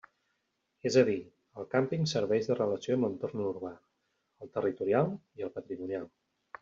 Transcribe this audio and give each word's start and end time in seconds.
És 0.89 0.95
a 1.01 1.01
dir, 1.09 1.17
el 1.63 1.67
càmping 1.73 2.07
serveix 2.13 2.49
de 2.51 2.57
relació 2.59 2.97
amb 2.97 3.07
l'entorn 3.09 3.43
urbà, 3.51 3.71
el 4.47 4.51
territorial 4.57 5.13
i 5.43 5.47
el 5.51 5.53
patrimonial. 5.59 6.11